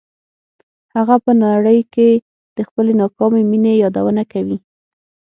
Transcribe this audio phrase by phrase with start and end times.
[0.95, 2.09] هغه په نړۍ کې
[2.57, 4.57] د خپلې ناکامې مینې یادونه کوي